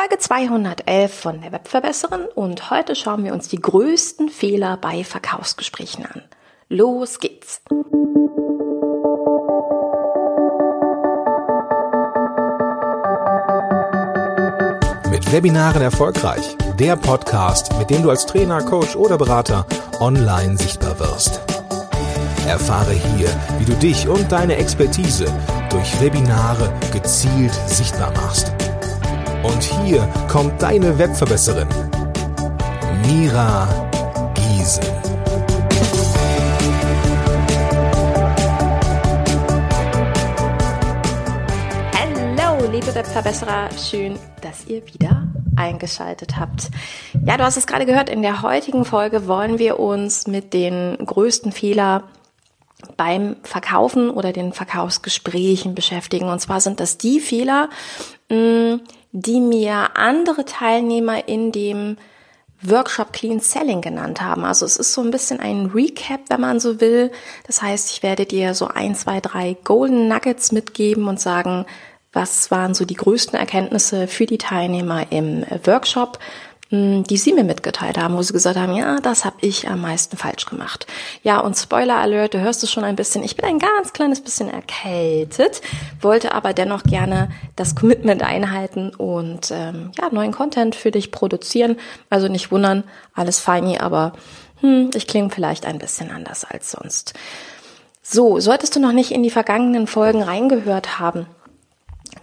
[0.00, 6.06] Folge 211 von der Webverbesserin und heute schauen wir uns die größten Fehler bei Verkaufsgesprächen
[6.06, 6.22] an.
[6.68, 7.62] Los geht's!
[15.10, 16.56] Mit Webinaren erfolgreich.
[16.78, 19.66] Der Podcast, mit dem du als Trainer, Coach oder Berater
[19.98, 21.40] online sichtbar wirst.
[22.46, 23.28] Erfahre hier,
[23.58, 25.26] wie du dich und deine Expertise
[25.70, 28.52] durch Webinare gezielt sichtbar machst.
[29.58, 31.66] Und hier kommt deine Webverbesserin,
[33.04, 33.66] Mira
[34.32, 34.84] Giesen.
[41.92, 46.70] Hallo, liebe Webverbesserer, schön, dass ihr wieder eingeschaltet habt.
[47.26, 50.98] Ja, du hast es gerade gehört, in der heutigen Folge wollen wir uns mit den
[51.04, 52.04] größten Fehler
[52.96, 56.28] beim Verkaufen oder den Verkaufsgesprächen beschäftigen.
[56.28, 57.70] Und zwar sind das die Fehler,
[58.28, 58.76] mm,
[59.12, 61.96] die mir andere Teilnehmer in dem
[62.62, 64.44] Workshop Clean Selling genannt haben.
[64.44, 67.12] Also es ist so ein bisschen ein Recap, wenn man so will.
[67.46, 71.66] Das heißt, ich werde dir so ein, zwei, drei Golden Nuggets mitgeben und sagen,
[72.12, 76.18] was waren so die größten Erkenntnisse für die Teilnehmer im Workshop,
[76.70, 80.18] die sie mir mitgeteilt haben, wo sie gesagt haben, ja, das habe ich am meisten
[80.18, 80.86] falsch gemacht.
[81.22, 84.20] Ja, und Spoiler Alert, du hörst es schon ein bisschen, ich bin ein ganz kleines
[84.20, 85.62] bisschen erkältet,
[86.02, 91.76] wollte aber dennoch gerne das Commitment einhalten und ähm, ja, neuen Content für dich produzieren.
[92.10, 94.12] Also nicht wundern, alles feini, aber
[94.60, 97.14] hm, ich klinge vielleicht ein bisschen anders als sonst.
[98.02, 101.26] So, solltest du noch nicht in die vergangenen Folgen reingehört haben,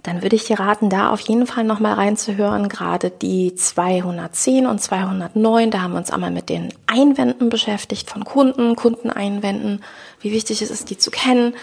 [0.03, 2.69] dann würde ich dir raten, da auf jeden Fall nochmal reinzuhören.
[2.69, 8.23] Gerade die 210 und 209, da haben wir uns einmal mit den Einwänden beschäftigt von
[8.23, 9.83] Kunden, Kundeneinwänden,
[10.21, 11.55] wie wichtig es ist, die zu kennen.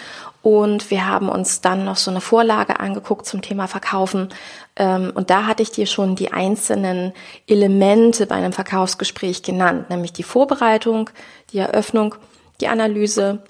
[0.42, 4.29] Und wir haben uns dann noch so eine Vorlage angeguckt zum Thema Verkaufen.
[4.75, 7.12] Ähm, und da hatte ich dir schon die einzelnen
[7.47, 11.11] Elemente bei einem Verkaufsgespräch genannt, nämlich die Vorbereitung,
[11.53, 12.17] die Eröffnung,
[12.61, 13.42] die Analyse,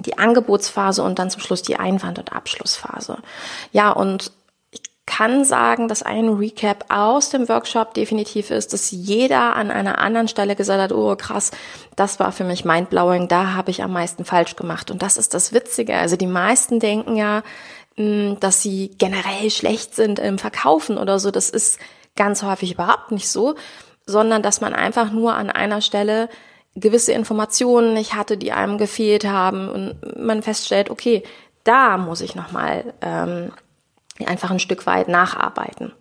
[0.00, 3.18] die Angebotsphase und dann zum Schluss die Einwand- und Abschlussphase.
[3.72, 4.32] Ja, und
[4.70, 9.98] ich kann sagen, dass ein Recap aus dem Workshop definitiv ist, dass jeder an einer
[9.98, 11.50] anderen Stelle gesagt hat, oh krass,
[11.96, 14.90] das war für mich mindblowing, da habe ich am meisten falsch gemacht.
[14.90, 15.96] Und das ist das Witzige.
[15.96, 17.42] Also die meisten denken ja,
[17.96, 21.30] hm, dass sie generell schlecht sind im Verkaufen oder so.
[21.30, 21.78] Das ist
[22.14, 23.54] ganz häufig überhaupt nicht so,
[24.06, 26.28] sondern dass man einfach nur an einer Stelle
[26.74, 31.22] gewisse Informationen nicht hatte, die einem gefehlt haben und man feststellt, okay,
[31.64, 33.52] da muss ich nochmal ähm,
[34.24, 35.92] einfach ein Stück weit nacharbeiten.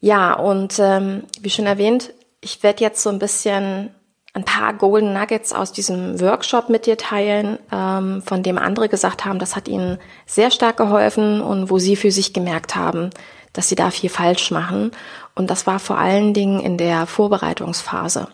[0.00, 3.90] Ja, und ähm, wie schon erwähnt, ich werde jetzt so ein bisschen
[4.34, 9.24] ein paar Golden Nuggets aus diesem Workshop mit dir teilen, ähm, von dem andere gesagt
[9.24, 13.10] haben, das hat ihnen sehr stark geholfen und wo sie für sich gemerkt haben,
[13.54, 14.90] dass sie da viel falsch machen.
[15.34, 18.28] Und das war vor allen Dingen in der Vorbereitungsphase.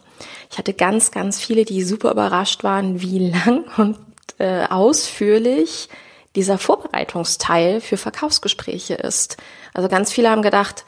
[0.51, 3.99] Ich hatte ganz, ganz viele, die super überrascht waren, wie lang und
[4.39, 5.89] äh, ausführlich
[6.35, 9.37] dieser Vorbereitungsteil für Verkaufsgespräche ist.
[9.75, 10.85] Also ganz viele haben gedacht,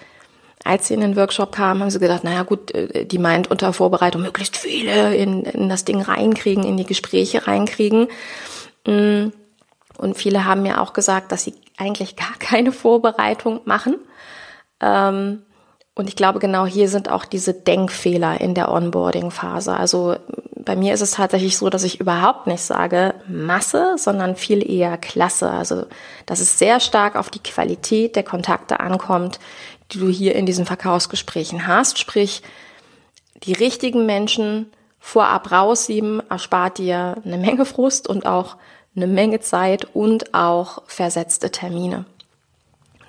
[0.64, 3.72] als sie in den Workshop kamen, haben sie gedacht, naja gut, äh, die meint unter
[3.72, 8.08] Vorbereitung möglichst viele in, in das Ding reinkriegen, in die Gespräche reinkriegen.
[8.86, 9.28] Mm.
[9.96, 13.96] Und viele haben mir auch gesagt, dass sie eigentlich gar keine Vorbereitung machen.
[14.80, 15.43] Ähm,
[15.94, 19.76] und ich glaube, genau hier sind auch diese Denkfehler in der Onboarding-Phase.
[19.76, 20.16] Also
[20.56, 24.98] bei mir ist es tatsächlich so, dass ich überhaupt nicht sage Masse, sondern viel eher
[24.98, 25.50] Klasse.
[25.50, 25.86] Also,
[26.26, 29.38] dass es sehr stark auf die Qualität der Kontakte ankommt,
[29.92, 31.98] die du hier in diesen Verkaufsgesprächen hast.
[31.98, 32.42] Sprich,
[33.44, 38.56] die richtigen Menschen vorab raussieben, erspart dir eine Menge Frust und auch
[38.96, 42.06] eine Menge Zeit und auch versetzte Termine.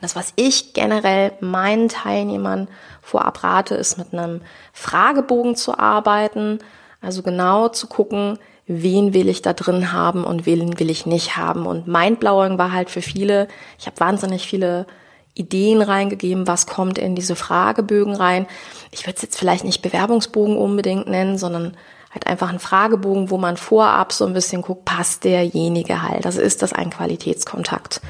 [0.05, 2.67] Das, was ich generell meinen Teilnehmern
[3.01, 6.59] vorab rate, ist mit einem Fragebogen zu arbeiten.
[7.01, 11.37] Also genau zu gucken, wen will ich da drin haben und wen will ich nicht
[11.37, 11.65] haben.
[11.65, 13.47] Und Mindblowing war halt für viele,
[13.79, 14.85] ich habe wahnsinnig viele
[15.33, 18.45] Ideen reingegeben, was kommt in diese Fragebögen rein.
[18.91, 21.75] Ich würde es jetzt vielleicht nicht Bewerbungsbogen unbedingt nennen, sondern
[22.13, 26.27] halt einfach einen Fragebogen, wo man vorab so ein bisschen guckt, passt derjenige halt.
[26.27, 28.01] Also ist das ein Qualitätskontakt.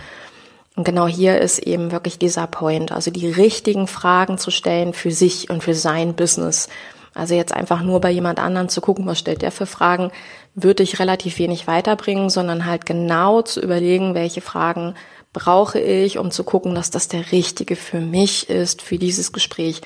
[0.76, 5.12] Und genau hier ist eben wirklich dieser Point, also die richtigen Fragen zu stellen für
[5.12, 6.68] sich und für sein Business.
[7.14, 10.12] Also jetzt einfach nur bei jemand anderen zu gucken, was stellt der für Fragen,
[10.54, 14.96] würde ich relativ wenig weiterbringen, sondern halt genau zu überlegen, welche Fragen
[15.32, 19.82] brauche ich, um zu gucken, dass das der richtige für mich ist, für dieses Gespräch.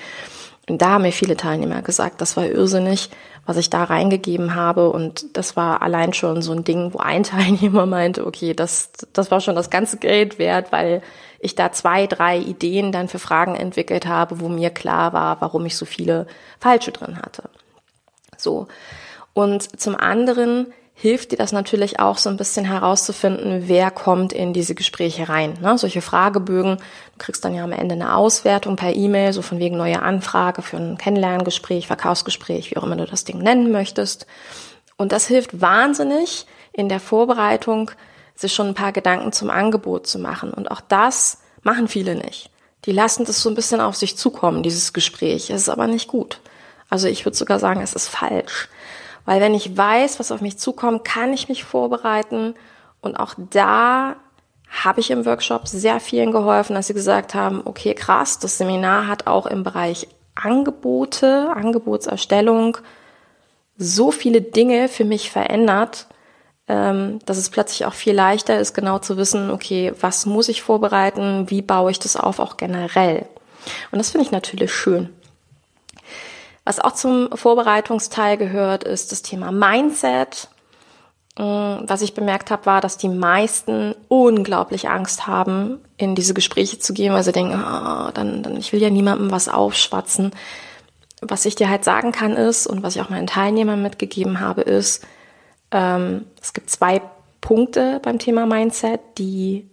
[0.78, 3.10] Da haben mir viele Teilnehmer gesagt, das war irrsinnig,
[3.46, 4.92] was ich da reingegeben habe.
[4.92, 9.32] Und das war allein schon so ein Ding, wo ein Teilnehmer meinte, okay, das, das
[9.32, 11.02] war schon das ganze Geld wert, weil
[11.40, 15.66] ich da zwei, drei Ideen dann für Fragen entwickelt habe, wo mir klar war, warum
[15.66, 16.28] ich so viele
[16.60, 17.44] falsche drin hatte.
[18.38, 18.68] So.
[19.34, 24.52] Und zum anderen hilft dir das natürlich auch so ein bisschen herauszufinden, wer kommt in
[24.52, 25.58] diese Gespräche rein.
[25.62, 25.78] Ne?
[25.78, 29.78] Solche Fragebögen, du kriegst dann ja am Ende eine Auswertung per E-Mail, so von wegen
[29.78, 34.28] neue Anfrage für ein Kennenlerngespräch, Verkaufsgespräch, wie auch immer du das Ding nennen möchtest.
[34.98, 37.92] Und das hilft wahnsinnig in der Vorbereitung,
[38.36, 40.52] sich schon ein paar Gedanken zum Angebot zu machen.
[40.52, 42.50] Und auch das machen viele nicht.
[42.84, 45.50] Die lassen das so ein bisschen auf sich zukommen, dieses Gespräch.
[45.50, 46.42] Es ist aber nicht gut.
[46.90, 48.68] Also ich würde sogar sagen, es ist falsch.
[49.30, 52.56] Weil wenn ich weiß, was auf mich zukommt, kann ich mich vorbereiten.
[53.00, 54.16] Und auch da
[54.68, 59.06] habe ich im Workshop sehr vielen geholfen, dass sie gesagt haben, okay, krass, das Seminar
[59.06, 62.80] hat auch im Bereich Angebote, Angebotserstellung
[63.78, 66.08] so viele Dinge für mich verändert,
[66.68, 70.64] ähm, dass es plötzlich auch viel leichter ist, genau zu wissen, okay, was muss ich
[70.64, 73.28] vorbereiten, wie baue ich das auf, auch generell.
[73.92, 75.10] Und das finde ich natürlich schön.
[76.70, 80.50] Was auch zum Vorbereitungsteil gehört, ist das Thema Mindset.
[81.36, 86.78] Mm, was ich bemerkt habe, war, dass die meisten unglaublich Angst haben, in diese Gespräche
[86.78, 90.30] zu gehen, weil sie denken, oh, dann, dann, ich will ja niemandem was aufschwatzen.
[91.22, 94.62] Was ich dir halt sagen kann ist, und was ich auch meinen Teilnehmern mitgegeben habe,
[94.62, 95.04] ist,
[95.72, 97.02] ähm, es gibt zwei
[97.42, 99.72] Punkte beim Thema Mindset, die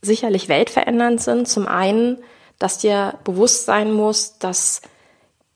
[0.00, 1.46] sicherlich weltverändernd sind.
[1.46, 2.24] Zum einen,
[2.58, 4.80] dass dir bewusst sein muss, dass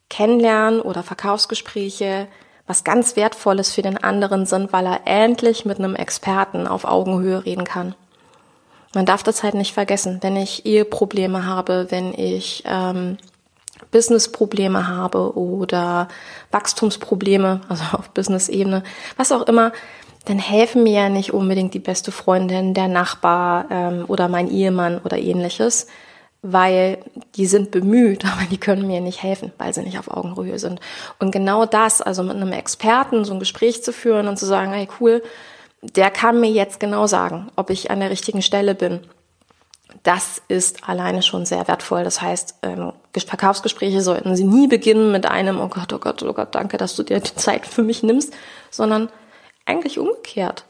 [0.09, 2.27] Kennenlernen oder Verkaufsgespräche
[2.67, 7.45] was ganz Wertvolles für den anderen sind, weil er endlich mit einem Experten auf Augenhöhe
[7.45, 7.95] reden kann.
[8.93, 13.17] Man darf das halt nicht vergessen, wenn ich Eheprobleme habe, wenn ich ähm,
[13.91, 16.09] Businessprobleme habe oder
[16.51, 18.83] Wachstumsprobleme, also auf Business-Ebene,
[19.15, 19.71] was auch immer,
[20.25, 24.99] dann helfen mir ja nicht unbedingt die beste Freundin, der Nachbar ähm, oder mein Ehemann
[24.99, 25.87] oder ähnliches,
[26.51, 26.99] weil
[27.35, 30.79] die sind bemüht, aber die können mir nicht helfen, weil sie nicht auf Augenhöhe sind.
[31.19, 34.71] Und genau das, also mit einem Experten so ein Gespräch zu führen und zu sagen,
[34.71, 35.21] hey cool,
[35.81, 39.01] der kann mir jetzt genau sagen, ob ich an der richtigen Stelle bin.
[40.03, 42.03] Das ist alleine schon sehr wertvoll.
[42.03, 46.33] Das heißt, ähm, Verkaufsgespräche sollten Sie nie beginnen mit einem, oh Gott, oh Gott, oh
[46.33, 48.33] Gott, danke, dass du dir die Zeit für mich nimmst,
[48.69, 49.09] sondern
[49.65, 50.65] eigentlich umgekehrt.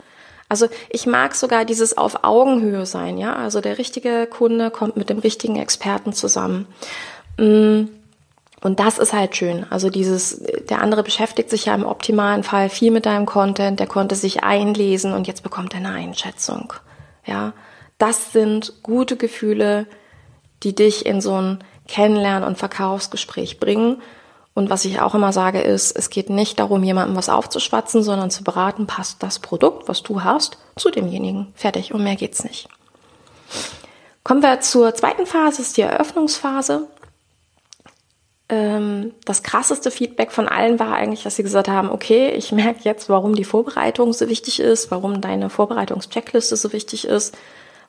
[0.49, 3.35] Also ich mag sogar dieses auf Augenhöhe sein, ja.
[3.35, 6.67] Also der richtige Kunde kommt mit dem richtigen Experten zusammen.
[7.37, 7.85] Mm,
[8.61, 9.65] und das ist halt schön.
[9.69, 13.87] Also dieses, der andere beschäftigt sich ja im optimalen Fall viel mit deinem Content, der
[13.87, 16.73] konnte sich einlesen und jetzt bekommt er eine Einschätzung.
[17.25, 17.53] Ja.
[17.97, 19.85] Das sind gute Gefühle,
[20.63, 24.01] die dich in so ein Kennenlernen- und Verkaufsgespräch bringen
[24.57, 28.31] und was ich auch immer sage ist, es geht nicht darum, jemandem was aufzuschwatzen, sondern
[28.31, 31.53] zu beraten, passt das Produkt, was du hast, zu demjenigen.
[31.53, 31.93] Fertig.
[31.93, 32.67] Und mehr geht's nicht.
[34.23, 36.87] Kommen wir zur zweiten Phase, ist die Eröffnungsphase.
[38.49, 42.79] Ähm, das krasseste Feedback von allen war eigentlich, dass sie gesagt haben, okay, ich merke
[42.81, 47.37] jetzt, warum die Vorbereitung so wichtig ist, warum deine Vorbereitungscheckliste so wichtig ist,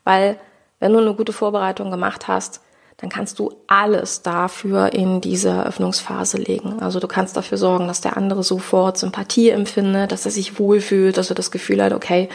[0.04, 0.38] weil
[0.80, 2.60] wenn du eine gute Vorbereitung gemacht hast,
[2.98, 6.80] dann kannst du alles dafür in diese Eröffnungsphase legen.
[6.80, 11.16] Also du kannst dafür sorgen, dass der andere sofort Sympathie empfindet, dass er sich wohlfühlt,
[11.16, 12.28] dass er das Gefühl hat, okay,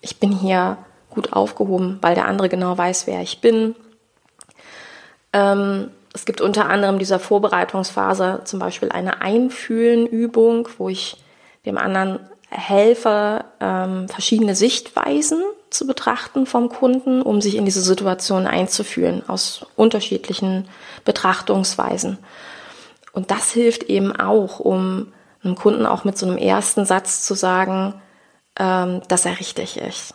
[0.00, 0.78] ich bin hier
[1.10, 3.74] gut aufgehoben, weil der andere genau weiß, wer ich bin.
[5.34, 11.18] Ähm, es gibt unter anderem dieser Vorbereitungsphase zum Beispiel eine Einfühlenübung, wo ich
[11.66, 18.46] dem anderen helfe, ähm, verschiedene Sichtweisen zu betrachten vom Kunden, um sich in diese Situation
[18.46, 20.68] einzufühlen aus unterschiedlichen
[21.04, 22.18] Betrachtungsweisen.
[23.12, 25.12] Und das hilft eben auch, um
[25.42, 27.94] einem Kunden auch mit so einem ersten Satz zu sagen,
[28.58, 30.14] ähm, dass er richtig ist.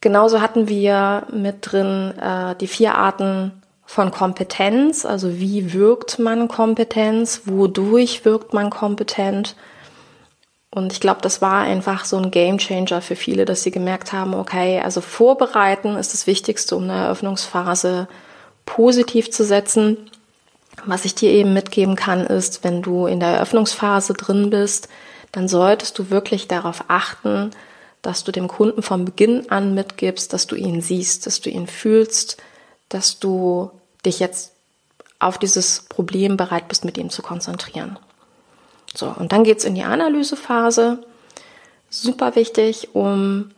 [0.00, 6.46] Genauso hatten wir mit drin äh, die vier Arten von Kompetenz, also wie wirkt man
[6.46, 9.56] Kompetenz, wodurch wirkt man kompetent
[10.70, 14.12] und ich glaube, das war einfach so ein Game Changer für viele, dass sie gemerkt
[14.12, 18.06] haben, okay, also vorbereiten ist das Wichtigste, um eine Eröffnungsphase
[18.66, 20.10] positiv zu setzen.
[20.84, 24.88] Was ich dir eben mitgeben kann, ist, wenn du in der Eröffnungsphase drin bist,
[25.32, 27.50] dann solltest du wirklich darauf achten,
[28.02, 31.66] dass du dem Kunden von Beginn an mitgibst, dass du ihn siehst, dass du ihn
[31.66, 32.36] fühlst,
[32.88, 33.70] dass du
[34.04, 34.52] dich jetzt
[35.18, 37.98] auf dieses Problem bereit bist, mit ihm zu konzentrieren.
[38.94, 40.98] So, und dann geht's in die Analysephase.
[41.90, 43.50] Super wichtig, um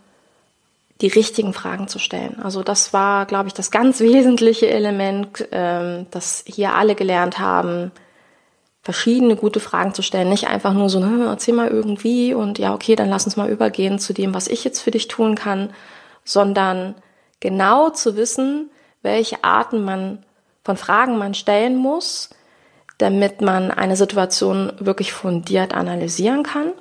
[1.01, 2.41] die richtigen Fragen zu stellen.
[2.43, 7.93] Also das war, glaube ich, das ganz wesentliche Element, ähm, das hier alle gelernt haben.
[8.83, 10.29] verschiedene gute Fragen zu stellen.
[10.31, 13.51] Nicht einfach nur so, ne, erzähl mal irgendwie und ja, okay, dann lass uns mal
[13.51, 15.71] übergehen zu dem, was ich jetzt für dich tun kann,
[16.25, 16.95] sondern
[17.41, 18.71] genau zu wissen,
[19.03, 20.25] welche Arten man
[20.65, 22.31] von Fragen man stellen muss,
[23.01, 26.73] damit man eine Situation wirklich fundiert analysieren kann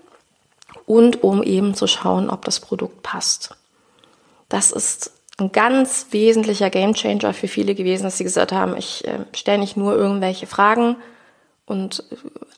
[0.86, 3.56] und um eben zu schauen, ob das Produkt passt.
[4.50, 9.20] Das ist ein ganz wesentlicher Gamechanger für viele gewesen, dass sie gesagt haben, ich äh,
[9.34, 10.98] stelle nicht nur irgendwelche Fragen
[11.66, 12.04] und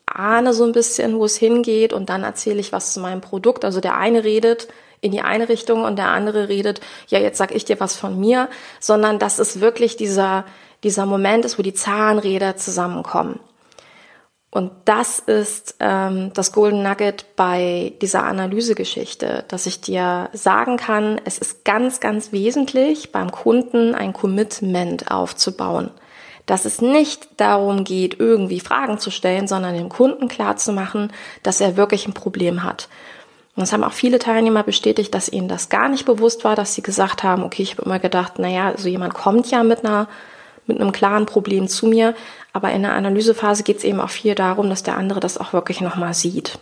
[0.06, 3.64] ahne so ein bisschen, wo es hingeht und dann erzähle ich was zu meinem Produkt.
[3.64, 4.66] Also der eine redet
[5.00, 8.18] in die eine Richtung und der andere redet, ja, jetzt sag ich dir was von
[8.18, 8.48] mir,
[8.80, 10.44] sondern dass es wirklich dieser,
[10.82, 13.38] dieser Moment ist, wo die Zahnräder zusammenkommen.
[14.54, 21.18] Und das ist ähm, das Golden Nugget bei dieser Analysegeschichte, dass ich dir sagen kann,
[21.24, 25.90] es ist ganz, ganz wesentlich beim Kunden ein Commitment aufzubauen.
[26.44, 31.78] Dass es nicht darum geht, irgendwie Fragen zu stellen, sondern dem Kunden klarzumachen, dass er
[31.78, 32.90] wirklich ein Problem hat.
[33.56, 36.74] Und es haben auch viele Teilnehmer bestätigt, dass ihnen das gar nicht bewusst war, dass
[36.74, 40.08] sie gesagt haben, okay, ich habe immer gedacht, naja, so jemand kommt ja mit einer
[40.66, 42.14] mit einem klaren Problem zu mir.
[42.52, 45.52] Aber in der Analysephase geht es eben auch viel darum, dass der andere das auch
[45.52, 46.58] wirklich nochmal sieht.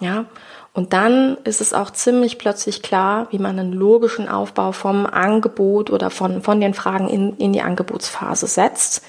[0.00, 0.26] Ja.
[0.72, 5.90] Und dann ist es auch ziemlich plötzlich klar, wie man einen logischen Aufbau vom Angebot
[5.90, 9.02] oder von, von den Fragen in, in die Angebotsphase setzt,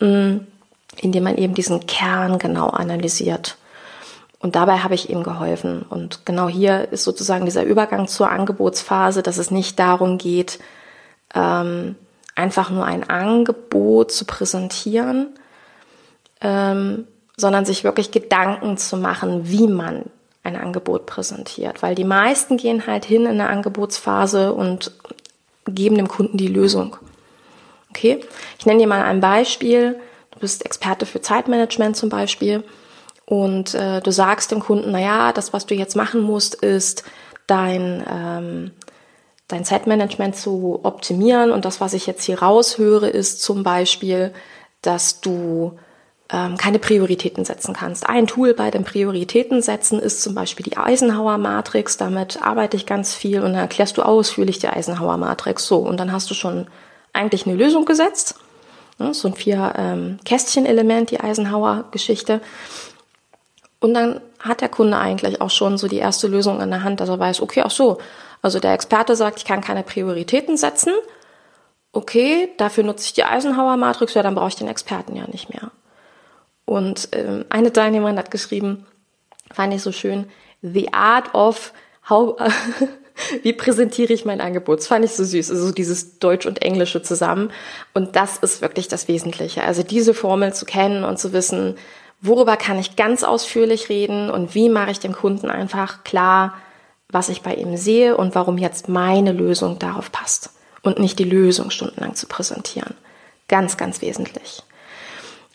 [0.00, 0.38] mm,
[0.96, 3.56] indem man eben diesen Kern genau analysiert.
[4.40, 5.84] Und dabei habe ich ihm geholfen.
[5.88, 10.58] Und genau hier ist sozusagen dieser Übergang zur Angebotsphase, dass es nicht darum geht,
[11.34, 11.96] ähm,
[12.38, 15.28] einfach nur ein Angebot zu präsentieren,
[16.40, 20.04] ähm, sondern sich wirklich Gedanken zu machen, wie man
[20.44, 21.82] ein Angebot präsentiert.
[21.82, 24.92] Weil die meisten gehen halt hin in der Angebotsphase und
[25.66, 26.96] geben dem Kunden die Lösung.
[27.90, 28.20] Okay?
[28.58, 29.98] Ich nenne dir mal ein Beispiel.
[30.30, 32.62] Du bist Experte für Zeitmanagement zum Beispiel
[33.26, 37.02] und äh, du sagst dem Kunden, na ja, das, was du jetzt machen musst, ist
[37.46, 38.70] dein ähm,
[39.48, 41.50] dein Zeitmanagement zu optimieren.
[41.50, 44.32] Und das, was ich jetzt hier raushöre, ist zum Beispiel,
[44.82, 45.78] dass du
[46.30, 48.08] ähm, keine Prioritäten setzen kannst.
[48.08, 51.96] Ein Tool bei den Prioritäten setzen ist zum Beispiel die Eisenhower Matrix.
[51.96, 55.66] Damit arbeite ich ganz viel und dann erklärst du ausführlich die Eisenhower Matrix.
[55.66, 56.66] So, und dann hast du schon
[57.14, 58.34] eigentlich eine Lösung gesetzt.
[58.98, 62.40] So ein vier ähm, Kästchen-Element, die Eisenhower-Geschichte.
[63.80, 67.00] Und dann hat der Kunde eigentlich auch schon so die erste Lösung in der Hand,
[67.00, 67.98] dass er weiß, okay, ach so,
[68.42, 70.92] also der Experte sagt, ich kann keine Prioritäten setzen.
[71.92, 75.70] Okay, dafür nutze ich die Eisenhower-Matrix, ja, dann brauche ich den Experten ja nicht mehr.
[76.64, 78.86] Und ähm, eine Teilnehmerin hat geschrieben,
[79.50, 80.26] fand ich so schön,
[80.60, 81.72] The Art of
[82.08, 82.38] How,
[83.42, 84.80] wie präsentiere ich mein Angebot?
[84.80, 87.50] Das fand ich so süß, also dieses Deutsch und Englische zusammen.
[87.94, 89.62] Und das ist wirklich das Wesentliche.
[89.62, 91.76] Also diese Formel zu kennen und zu wissen,
[92.20, 96.54] worüber kann ich ganz ausführlich reden und wie mache ich dem Kunden einfach klar,
[97.10, 100.50] was ich bei ihm sehe und warum jetzt meine Lösung darauf passt
[100.82, 102.94] und nicht die Lösung stundenlang zu präsentieren.
[103.48, 104.62] Ganz, ganz wesentlich.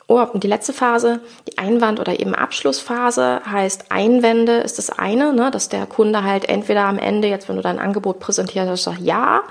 [0.07, 5.31] Oh, und die letzte Phase, die Einwand- oder eben Abschlussphase, heißt Einwände ist das eine,
[5.33, 8.99] ne, dass der Kunde halt entweder am Ende, jetzt wenn du dein Angebot präsentierst, sagt
[8.99, 9.43] ja,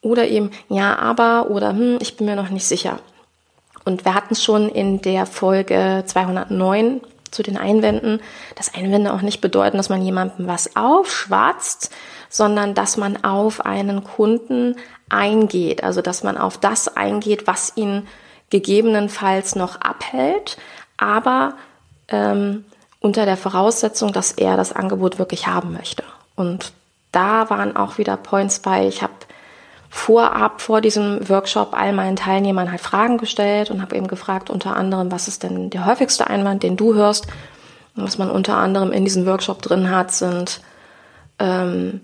[0.00, 2.98] oder eben ja, aber oder hm, ich bin mir noch nicht sicher.
[3.84, 7.00] Und wir hatten schon in der Folge 209
[7.32, 8.20] zu den Einwänden,
[8.54, 11.90] dass Einwände auch nicht bedeuten, dass man jemandem was aufschwatzt,
[12.28, 14.76] sondern dass man auf einen Kunden
[15.08, 18.06] eingeht, also dass man auf das eingeht, was ihn
[18.50, 20.58] gegebenenfalls noch abhält,
[20.96, 21.54] aber
[22.08, 22.64] ähm,
[23.00, 26.04] unter der Voraussetzung, dass er das Angebot wirklich haben möchte.
[26.36, 26.72] Und
[27.10, 28.86] da waren auch wieder Points bei.
[28.86, 29.12] Ich habe
[29.94, 34.74] vorab vor diesem Workshop all meinen Teilnehmern halt Fragen gestellt und habe eben gefragt, unter
[34.74, 37.26] anderem, was ist denn der häufigste Einwand, den du hörst?
[37.94, 40.62] Und was man unter anderem in diesem Workshop drin hat, sind
[41.38, 42.00] ähm,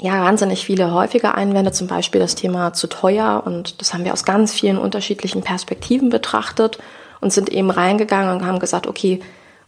[0.00, 3.44] ja wahnsinnig viele häufige Einwände, zum Beispiel das Thema zu teuer.
[3.46, 6.78] Und das haben wir aus ganz vielen unterschiedlichen Perspektiven betrachtet
[7.20, 9.20] und sind eben reingegangen und haben gesagt, okay,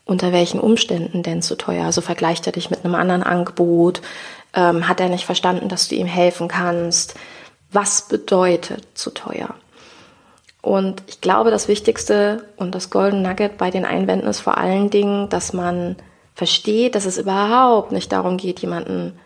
[0.05, 1.85] unter welchen Umständen denn zu teuer?
[1.85, 4.03] Also vergleicht er dich mit einem anderen Angebot?
[4.53, 7.15] Ähm, hat er nicht verstanden, dass du ihm helfen kannst?
[7.73, 9.55] Was bedeutet zu teuer.
[10.63, 14.91] Und ich glaube, das Wichtigste und das Golden Nugget bei den Einwänden ist vor allen
[14.91, 15.97] Dingen, dass man
[16.35, 19.19] versteht, dass es überhaupt nicht darum geht, jemanden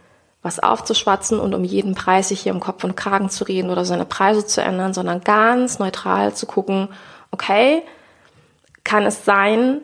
[0.42, 3.85] was aufzuschwatzen und um jeden Preis sich hier im Kopf und Kragen zu reden oder
[3.85, 6.88] seine Preise zu ändern, sondern ganz neutral zu gucken,
[7.30, 7.82] okay,
[8.85, 9.82] kann es sein,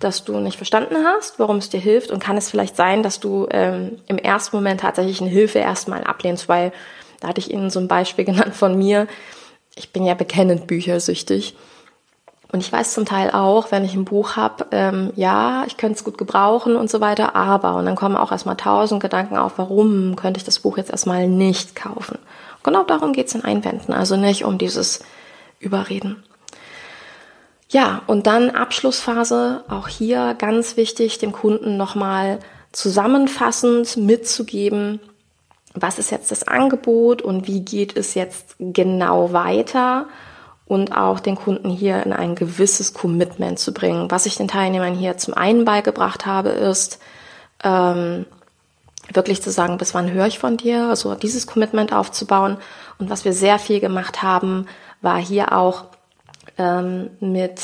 [0.00, 3.20] dass du nicht verstanden hast, warum es dir hilft und kann es vielleicht sein, dass
[3.20, 6.72] du ähm, im ersten Moment tatsächlich eine Hilfe erstmal ablehnst, weil
[7.24, 9.06] da hatte ich Ihnen so ein Beispiel genannt von mir.
[9.74, 11.56] Ich bin ja bekennend büchersüchtig.
[12.52, 15.96] Und ich weiß zum Teil auch, wenn ich ein Buch habe, ähm, ja, ich könnte
[15.96, 19.54] es gut gebrauchen und so weiter, aber, und dann kommen auch erstmal tausend Gedanken auf,
[19.56, 22.16] warum könnte ich das Buch jetzt erstmal nicht kaufen.
[22.62, 25.00] Genau darum geht es in Einwänden, also nicht um dieses
[25.58, 26.22] Überreden.
[27.70, 32.38] Ja, und dann Abschlussphase, auch hier ganz wichtig, dem Kunden nochmal
[32.70, 35.00] zusammenfassend mitzugeben,
[35.74, 40.06] was ist jetzt das Angebot und wie geht es jetzt genau weiter
[40.66, 44.10] und auch den Kunden hier in ein gewisses Commitment zu bringen.
[44.10, 47.00] Was ich den Teilnehmern hier zum einen beigebracht habe, ist
[47.62, 48.24] ähm,
[49.12, 52.56] wirklich zu sagen, bis wann höre ich von dir, also dieses Commitment aufzubauen.
[52.98, 54.66] Und was wir sehr viel gemacht haben,
[55.02, 55.84] war hier auch
[56.56, 57.60] ähm, mit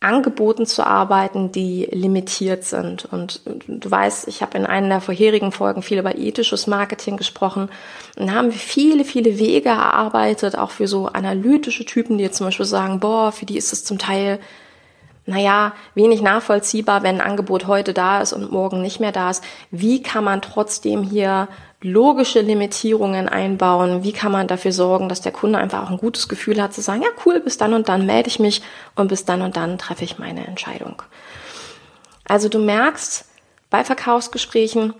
[0.00, 3.04] Angeboten zu arbeiten, die limitiert sind.
[3.04, 7.68] Und du weißt, ich habe in einer der vorherigen Folgen viel über ethisches Marketing gesprochen.
[8.16, 12.46] Und haben wir viele, viele Wege erarbeitet, auch für so analytische Typen, die jetzt zum
[12.46, 14.40] Beispiel sagen, boah, für die ist es zum Teil,
[15.26, 19.44] naja, wenig nachvollziehbar, wenn ein Angebot heute da ist und morgen nicht mehr da ist.
[19.70, 21.48] Wie kann man trotzdem hier
[21.82, 24.04] logische Limitierungen einbauen?
[24.04, 26.80] Wie kann man dafür sorgen, dass der Kunde einfach auch ein gutes Gefühl hat zu
[26.80, 28.62] sagen, ja cool, bis dann und dann melde ich mich
[28.94, 31.02] und bis dann und dann treffe ich meine Entscheidung.
[32.24, 33.24] Also du merkst,
[33.70, 34.94] bei Verkaufsgesprächen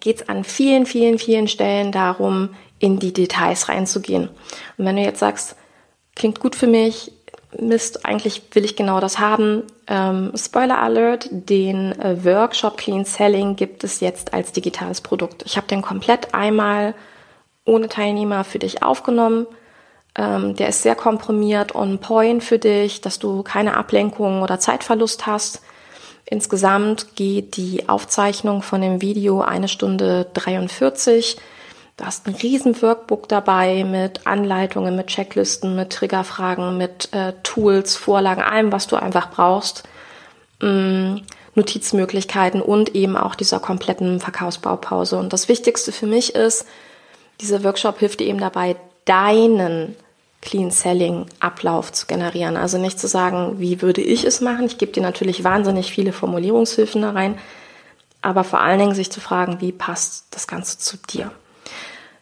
[0.00, 4.28] geht es an vielen, vielen, vielen Stellen darum, in die Details reinzugehen.
[4.76, 5.56] Und wenn du jetzt sagst,
[6.14, 7.12] klingt gut für mich,
[7.56, 9.62] Mist, eigentlich will ich genau das haben.
[9.86, 15.42] Ähm, Spoiler Alert, den äh, Workshop Clean Selling gibt es jetzt als digitales Produkt.
[15.46, 16.94] Ich habe den komplett einmal
[17.64, 19.46] ohne Teilnehmer für dich aufgenommen.
[20.14, 25.26] Ähm, der ist sehr komprimiert, on point für dich, dass du keine Ablenkung oder Zeitverlust
[25.26, 25.62] hast.
[26.26, 31.38] Insgesamt geht die Aufzeichnung von dem Video eine Stunde 43
[31.98, 37.96] Du hast ein riesen Workbook dabei mit Anleitungen, mit Checklisten, mit Triggerfragen, mit äh, Tools,
[37.96, 39.82] Vorlagen, allem, was du einfach brauchst.
[40.60, 41.16] Mm,
[41.56, 45.18] Notizmöglichkeiten und eben auch dieser kompletten Verkaufsbaupause.
[45.18, 46.66] Und das Wichtigste für mich ist,
[47.40, 49.96] dieser Workshop hilft dir eben dabei, deinen
[50.40, 52.56] Clean Selling Ablauf zu generieren.
[52.56, 54.66] Also nicht zu sagen, wie würde ich es machen.
[54.66, 57.36] Ich gebe dir natürlich wahnsinnig viele Formulierungshilfen da rein,
[58.22, 61.32] aber vor allen Dingen sich zu fragen, wie passt das Ganze zu dir.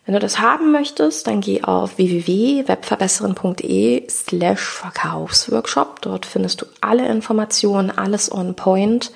[0.07, 6.01] Wenn du das haben möchtest, dann geh auf www.webverbesseren.de slash Verkaufsworkshop.
[6.01, 9.11] Dort findest du alle Informationen, alles on point.